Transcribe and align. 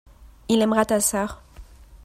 il 0.49 0.63
aimera 0.63 0.83
ta 0.83 0.99
sœur. 0.99 1.43